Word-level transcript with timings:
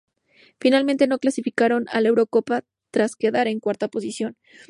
Finalmente 0.59 1.05
no 1.05 1.19
clasificaron 1.19 1.85
a 1.89 2.01
la 2.01 2.07
Eurocopa 2.09 2.63
tras 2.89 3.15
quedar 3.15 3.47
en 3.47 3.59
cuarta 3.59 3.87
posición. 3.87 4.35